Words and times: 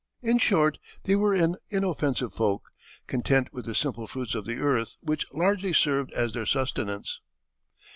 In 0.23 0.39
short, 0.39 0.79
they 1.03 1.15
were 1.15 1.35
an 1.35 1.57
inoffensive 1.69 2.33
folk, 2.33 2.71
content 3.05 3.53
with 3.53 3.65
the 3.65 3.75
simple 3.75 4.07
fruits 4.07 4.33
of 4.33 4.45
the 4.45 4.57
earth, 4.57 4.97
which 5.01 5.27
largely 5.31 5.73
served 5.73 6.11
as 6.13 6.33
their 6.33 6.47
sustenance. 6.47 7.19